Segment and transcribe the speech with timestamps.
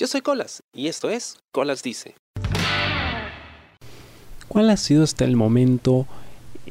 [0.00, 2.14] Yo soy Colas y esto es Colas Dice.
[4.48, 6.06] ¿Cuál ha sido hasta el momento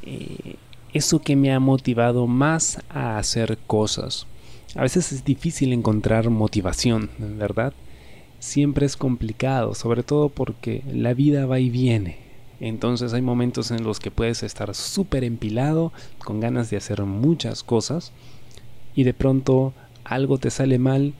[0.02, 0.55] eh,
[0.94, 4.26] eso que me ha motivado más a hacer cosas?
[4.74, 7.74] A veces es difícil encontrar motivación, ¿verdad?
[8.39, 12.18] Siempre es complicado, sobre todo porque la vida va y viene.
[12.59, 17.61] Entonces hay momentos en los que puedes estar súper empilado, con ganas de hacer muchas
[17.61, 18.11] cosas,
[18.96, 21.14] y de pronto algo te sale mal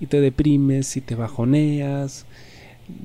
[0.00, 2.26] y te deprimes y te bajoneas,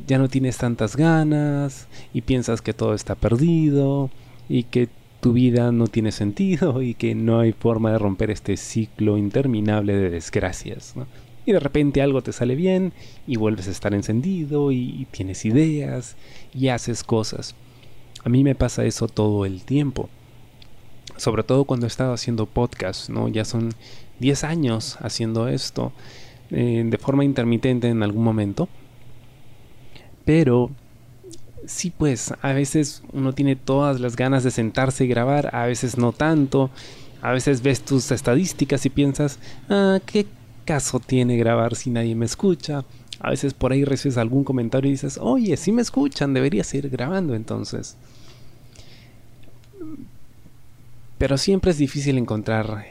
[0.07, 4.09] ya no tienes tantas ganas y piensas que todo está perdido
[4.49, 4.89] y que
[5.23, 9.95] tu vida no tiene sentido y que no hay forma de romper este ciclo interminable
[9.95, 10.95] de desgracias.
[11.45, 12.93] Y de repente algo te sale bien
[13.27, 16.15] y vuelves a estar encendido y, tienes ideas
[16.53, 17.55] y haces cosas.
[18.23, 20.09] A mí me pasa eso todo el tiempo.
[21.17, 23.27] Sobre todo cuando he estado haciendo podcast, ¿no?
[23.27, 23.73] Ya son
[24.19, 25.91] 10 años haciendo esto
[26.51, 28.69] eh, de forma intermitente en algún momento.
[30.25, 30.71] Pero
[31.65, 35.97] sí, pues a veces uno tiene todas las ganas de sentarse y grabar, a veces
[35.97, 36.69] no tanto.
[37.21, 40.25] A veces ves tus estadísticas y piensas, ah, ¿qué
[40.65, 42.83] caso tiene grabar si nadie me escucha?
[43.19, 46.89] A veces por ahí recibes algún comentario y dices, oye, si me escuchan, debería seguir
[46.89, 47.95] grabando entonces.
[51.17, 52.85] Pero siempre es difícil encontrar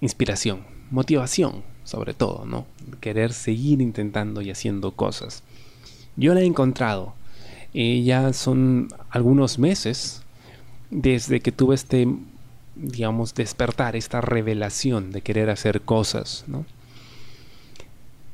[0.00, 2.66] inspiración, motivación, sobre todo, ¿no?
[3.00, 5.42] Querer seguir intentando y haciendo cosas.
[6.16, 7.14] Yo la he encontrado.
[7.72, 10.20] Eh, ya son algunos meses
[10.90, 12.06] desde que tuve este,
[12.76, 16.66] digamos, despertar, esta revelación de querer hacer cosas, ¿no?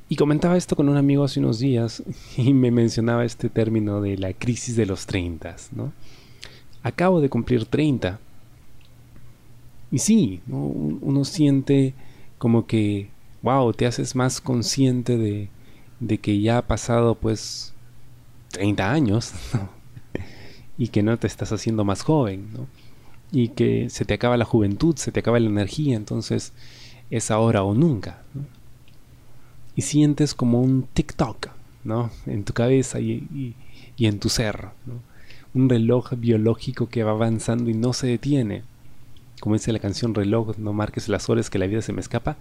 [0.09, 2.03] Y comentaba esto con un amigo hace unos días
[2.37, 5.93] y me mencionaba este término de la crisis de los 30, ¿no?
[6.83, 8.19] Acabo de cumplir 30
[9.93, 11.95] y sí, uno siente
[12.39, 13.14] como que,
[13.45, 15.51] wow, te haces más consciente de,
[16.01, 17.75] de que ya ha pasado pues
[18.53, 19.33] 30 años
[20.79, 22.67] y que no te estás haciendo más joven, ¿no?
[23.31, 26.55] Y que se te acaba la juventud, se te acaba la energía, entonces
[27.11, 28.23] es ahora o nunca.
[29.77, 31.49] Y sientes como un TikTok,
[31.85, 32.11] ¿no?
[32.25, 33.55] En tu cabeza y,
[33.99, 35.03] en tu ser, ¿no?
[35.53, 38.63] Un reloj biológico que va avanzando y no se detiene
[39.45, 42.39] como dice la canción reloj, no marques las horas que la vida se me escapa.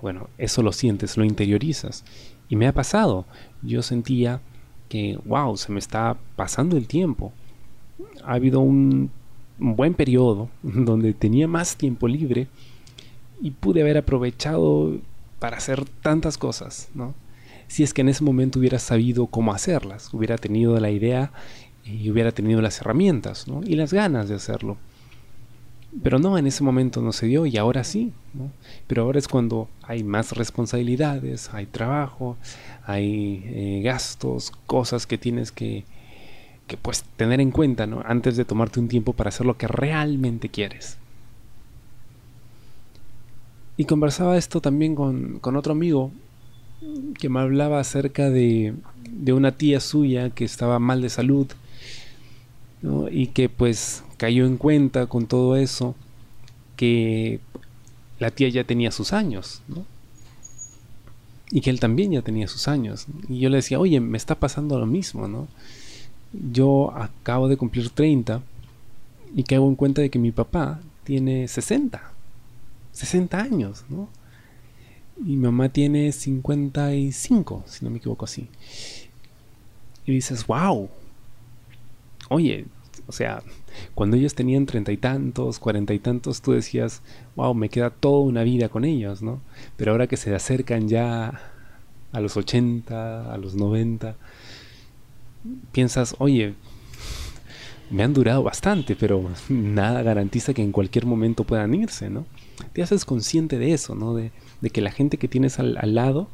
[0.00, 2.04] Bueno, eso lo sientes, lo interiorizas.
[2.48, 3.26] Y me ha pasado.
[3.62, 4.40] Yo sentía
[4.88, 7.32] que, wow, se me está pasando el tiempo.
[8.24, 9.10] Ha habido un,
[9.58, 12.46] buen periodo donde tenía más tiempo libre
[13.40, 14.98] y pude haber aprovechado
[15.38, 17.14] para hacer tantas cosas, ¿no?
[17.68, 21.32] Si es que en ese momento hubiera sabido cómo hacerlas, hubiera tenido la idea
[21.84, 23.60] y hubiera tenido las herramientas, ¿no?
[23.62, 24.78] Y las ganas de hacerlo.
[26.02, 28.12] Pero no, en ese momento no se dio y ahora sí.
[28.34, 28.50] ¿no?
[28.86, 32.36] Pero ahora es cuando hay más responsabilidades, hay trabajo,
[32.84, 35.84] hay eh, gastos, cosas que tienes que,
[36.66, 38.02] que pues, tener en cuenta ¿no?
[38.04, 40.98] antes de tomarte un tiempo para hacer lo que realmente quieres.
[43.76, 46.10] Y conversaba esto también con, con otro amigo
[47.18, 48.74] que me hablaba acerca de,
[49.10, 51.46] de una tía suya que estaba mal de salud
[53.18, 55.96] y que pues cayó en cuenta con todo eso
[56.76, 57.40] que
[58.20, 59.84] la tía ya tenía sus años, ¿no?
[61.50, 63.06] Y que él también ya tenía sus años.
[63.28, 65.48] Y yo le decía, oye, me está pasando lo mismo, ¿no?
[66.32, 68.40] Yo acabo de cumplir 30
[69.34, 72.00] y caigo en cuenta de que mi papá tiene 60.
[72.92, 74.08] 60 años, ¿no?
[75.18, 78.46] Y mi mamá tiene 55, si no me equivoco así.
[80.06, 80.88] Y dices, wow,
[82.28, 82.66] oye,
[83.08, 83.42] o sea,
[83.94, 87.00] cuando ellos tenían treinta y tantos, cuarenta y tantos, tú decías,
[87.36, 89.40] wow, me queda toda una vida con ellos, ¿no?
[89.78, 91.40] Pero ahora que se acercan ya
[92.12, 94.16] a los ochenta, a los noventa,
[95.72, 96.54] piensas, oye,
[97.88, 102.26] me han durado bastante, pero nada garantiza que en cualquier momento puedan irse, ¿no?
[102.74, 104.14] Te haces consciente de eso, ¿no?
[104.14, 104.32] De,
[104.70, 106.28] que la gente que tienes al, al, lado,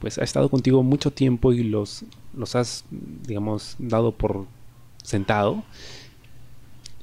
[0.00, 2.04] pues ha estado contigo mucho tiempo y los,
[2.36, 4.44] los has, digamos, dado por
[5.02, 5.64] sentado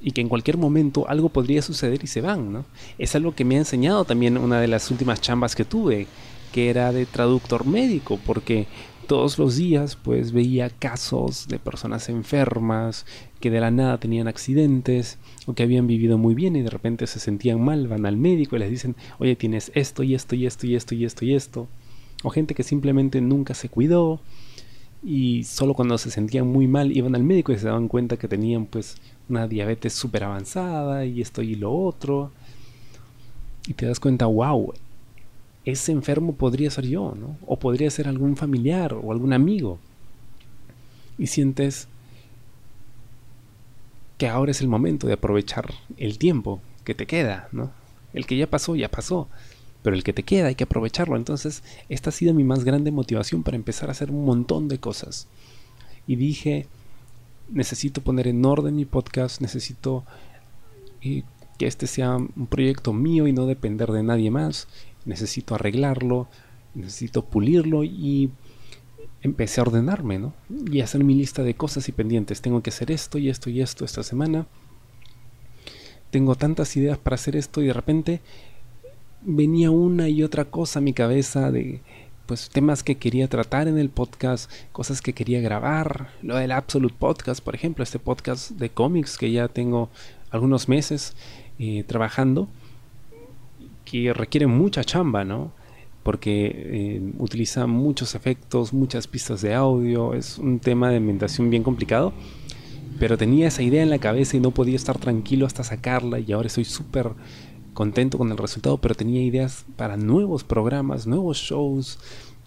[0.00, 2.64] y que en cualquier momento algo podría suceder y se van, ¿no?
[2.98, 6.06] Es algo que me ha enseñado también una de las últimas chambas que tuve,
[6.52, 8.66] que era de traductor médico, porque
[9.08, 13.06] todos los días pues veía casos de personas enfermas
[13.40, 17.06] que de la nada tenían accidentes o que habían vivido muy bien y de repente
[17.06, 20.46] se sentían mal, van al médico y les dicen, oye, tienes esto y esto y
[20.46, 21.68] esto y esto y esto y esto.
[22.22, 24.20] O gente que simplemente nunca se cuidó
[25.02, 28.28] y solo cuando se sentían muy mal iban al médico y se daban cuenta que
[28.28, 28.96] tenían pues
[29.28, 32.32] una diabetes súper avanzada y esto y lo otro.
[33.66, 34.72] Y te das cuenta, wow,
[35.64, 37.36] ese enfermo podría ser yo, ¿no?
[37.46, 39.78] O podría ser algún familiar o algún amigo.
[41.18, 41.88] Y sientes
[44.16, 47.70] que ahora es el momento de aprovechar el tiempo que te queda, ¿no?
[48.14, 49.28] El que ya pasó, ya pasó.
[49.82, 51.16] Pero el que te queda hay que aprovecharlo.
[51.16, 54.78] Entonces, esta ha sido mi más grande motivación para empezar a hacer un montón de
[54.78, 55.28] cosas.
[56.06, 56.66] Y dije,
[57.48, 60.04] necesito poner en orden mi podcast, necesito
[61.02, 61.22] eh,
[61.58, 64.68] que este sea un proyecto mío y no depender de nadie más.
[65.04, 66.28] Necesito arreglarlo,
[66.74, 68.30] necesito pulirlo y
[69.22, 70.34] empecé a ordenarme, ¿no?
[70.70, 72.40] Y hacer mi lista de cosas y pendientes.
[72.40, 74.46] Tengo que hacer esto y esto y esto esta semana.
[76.10, 78.20] Tengo tantas ideas para hacer esto y de repente
[79.22, 81.80] venía una y otra cosa a mi cabeza de
[82.28, 86.94] pues temas que quería tratar en el podcast, cosas que quería grabar, lo del Absolute
[86.96, 89.88] Podcast, por ejemplo, este podcast de cómics que ya tengo
[90.30, 91.16] algunos meses
[91.58, 92.46] eh, trabajando,
[93.86, 95.52] que requiere mucha chamba, ¿no?
[96.02, 101.62] Porque eh, utiliza muchos efectos, muchas pistas de audio, es un tema de ambientación bien
[101.62, 102.12] complicado,
[102.98, 106.30] pero tenía esa idea en la cabeza y no podía estar tranquilo hasta sacarla y
[106.32, 107.12] ahora estoy súper
[107.78, 112.00] contento con el resultado, pero tenía ideas para nuevos programas, nuevos shows,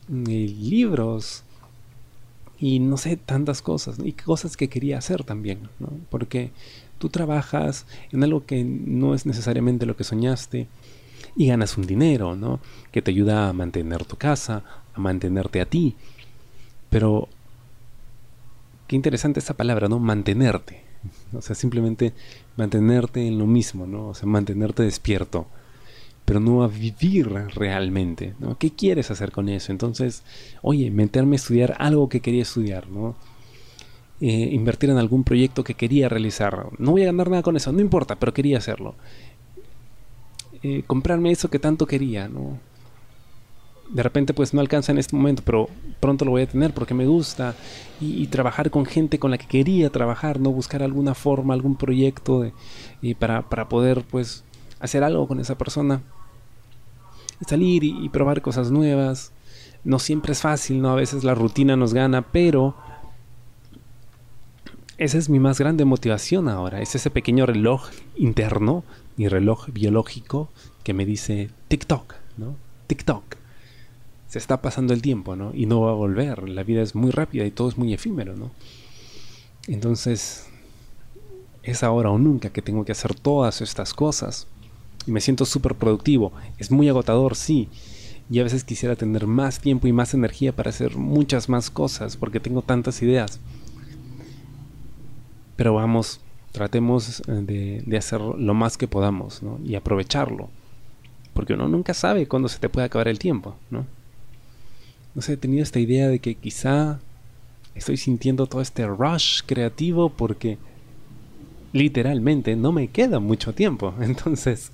[0.10, 1.46] mm, libros
[2.60, 5.88] y no sé, tantas cosas, y cosas que quería hacer también, ¿no?
[6.10, 6.52] porque
[7.00, 10.68] tú trabajas en algo que no es necesariamente lo que soñaste
[11.38, 12.60] y ganas un dinero, ¿no?
[12.92, 15.96] que te ayuda a mantener tu casa, a mantenerte a ti,
[16.90, 17.30] pero
[18.86, 19.98] qué interesante esa palabra, ¿no?
[19.98, 20.91] Mantenerte.
[21.34, 22.14] O sea, simplemente
[22.58, 24.10] mantenerte en lo mismo, ¿no?
[24.10, 25.48] O sea, mantenerte despierto,
[26.26, 28.58] pero no a vivir realmente, ¿no?
[28.58, 29.72] ¿Qué quieres hacer con eso?
[29.72, 30.24] Entonces,
[30.62, 33.16] oye, meterme a estudiar algo que quería estudiar, ¿no?
[34.20, 36.68] Eh, invertir en algún proyecto que quería realizar.
[36.78, 38.96] No voy a ganar nada con eso, no importa, pero quería hacerlo.
[40.64, 42.60] Eh, comprarme eso que tanto quería, ¿no?
[43.92, 45.68] De repente pues no alcanza en este momento, pero
[46.00, 47.56] pronto lo voy a tener porque me gusta
[48.00, 52.52] y, trabajar con gente con la que quería trabajar, no buscar alguna forma, algún proyecto
[53.02, 54.44] y para, poder pues
[54.80, 56.02] hacer algo con esa persona,
[57.46, 59.34] salir y, probar cosas nuevas.
[59.84, 60.92] No siempre es fácil, ¿no?
[60.92, 62.76] A veces la rutina nos gana, pero
[64.98, 68.84] esa es mi más grande motivación ahora, es ese pequeño reloj interno,
[69.18, 70.50] mi reloj biológico
[70.84, 72.56] que me dice TikTok, ¿no?
[72.86, 73.41] TikTok
[74.32, 75.52] se está pasando el tiempo, ¿no?
[75.54, 76.48] Y no va a volver.
[76.48, 78.50] La vida es muy rápida y todo es muy efímero, ¿no?
[79.68, 80.48] Entonces,
[81.64, 84.48] es ahora o nunca que tengo que hacer todas estas cosas.
[85.06, 86.32] Y me siento súper productivo.
[86.60, 87.68] Es muy agotador, sí.
[88.30, 92.16] Y a veces quisiera tener más tiempo y más energía para hacer muchas más cosas,
[92.16, 93.42] porque tengo tantas ideas.
[95.58, 96.22] Pero vamos,
[96.54, 99.60] tratemos eh, de, de hacer lo más que podamos, ¿no?
[99.66, 100.48] Y aprovecharlo.
[101.34, 103.86] Porque uno nunca sabe cuándo se te puede acabar el tiempo, ¿no?
[105.14, 107.00] No sé, he tenido esta idea de que quizá
[107.76, 110.58] estoy sintiendo todo este rush creativo porque
[111.74, 113.94] literalmente no me queda mucho tiempo.
[114.02, 114.72] Entonces,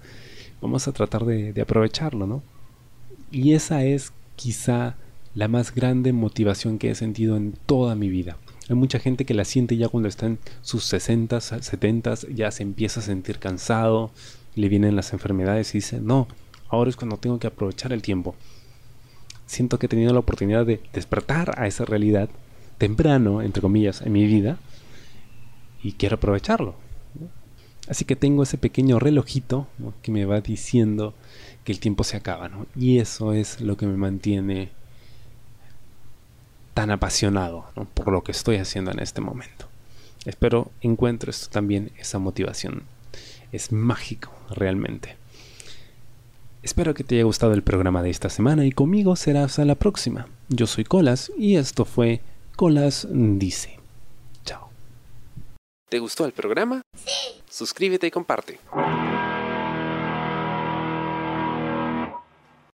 [0.62, 2.44] vamos a tratar de, aprovecharlo, ¿no?
[3.32, 4.96] Y esa es quizá
[5.34, 8.38] la más grande motivación que he sentido en toda mi vida.
[8.70, 12.64] Hay mucha gente que la siente ya cuando está en sus 60, 70, ya se
[12.64, 14.12] empieza a sentir cansado,
[14.56, 16.28] le vienen las enfermedades y dice, no,
[16.68, 18.36] ahora es cuando tengo que aprovechar el tiempo
[19.48, 22.30] siento que he tenido la oportunidad de despertar a esa realidad
[22.78, 24.58] temprano, entre comillas, en mi vida
[25.82, 26.76] y quiero aprovecharlo.
[27.90, 29.68] Así que tengo ese pequeño relojito
[30.02, 31.16] que me va diciendo
[31.64, 34.70] que el tiempo se acaba, Y eso es lo que me mantiene
[36.74, 39.68] tan apasionado por lo que estoy haciendo en este momento.
[40.26, 42.84] Espero encuentres también esa motivación.
[43.52, 45.16] Es mágico, realmente.
[46.64, 49.76] Espero que te haya gustado el programa de esta semana y conmigo será hasta la
[49.76, 50.28] próxima.
[50.50, 52.22] Yo soy Colas y esto fue
[52.56, 53.80] Colas Dice.
[54.44, 54.70] Chao.
[55.90, 56.82] ¿Te gustó el programa?
[56.96, 57.42] Sí.
[57.50, 58.60] Suscríbete y comparte.